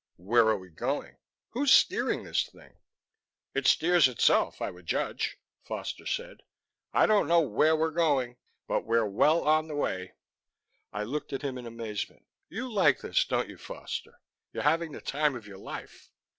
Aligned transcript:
"Where 0.17 0.47
are 0.47 0.57
we 0.57 0.69
going? 0.69 1.17
Who's 1.49 1.71
steering 1.71 2.23
this 2.23 2.47
thing?" 2.49 2.79
"It 3.53 3.67
steers 3.67 4.07
itself, 4.07 4.59
I 4.59 4.71
would 4.71 4.87
judge," 4.87 5.37
Foster 5.63 6.07
said. 6.07 6.41
"I 6.91 7.05
don't 7.05 7.27
know 7.27 7.41
where 7.41 7.75
we're 7.75 7.91
going, 7.91 8.37
but 8.67 8.83
we're 8.83 9.05
well 9.05 9.43
on 9.47 9.67
the 9.67 9.75
way." 9.75 10.13
I 10.91 11.03
looked 11.03 11.33
at 11.33 11.43
him 11.43 11.55
in 11.55 11.67
amazement. 11.67 12.25
"You 12.49 12.73
like 12.73 13.01
this, 13.01 13.23
don't 13.25 13.47
you, 13.47 13.59
Foster? 13.59 14.19
You're 14.51 14.63
having 14.63 14.91
the 14.91 15.01
time 15.01 15.35
of 15.35 15.45
your 15.45 15.59
life." 15.59 16.09